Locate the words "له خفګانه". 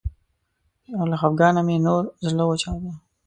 1.09-1.61